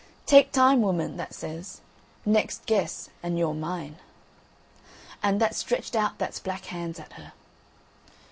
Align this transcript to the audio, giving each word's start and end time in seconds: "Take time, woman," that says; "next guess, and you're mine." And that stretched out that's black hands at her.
"Take 0.25 0.51
time, 0.51 0.81
woman," 0.81 1.17
that 1.17 1.31
says; 1.35 1.81
"next 2.25 2.65
guess, 2.65 3.11
and 3.21 3.37
you're 3.37 3.53
mine." 3.53 3.97
And 5.21 5.39
that 5.39 5.53
stretched 5.53 5.95
out 5.95 6.17
that's 6.17 6.39
black 6.39 6.65
hands 6.65 6.99
at 6.99 7.13
her. 7.13 7.33